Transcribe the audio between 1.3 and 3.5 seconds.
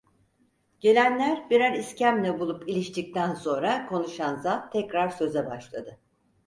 birer iskemle bulup iliştikten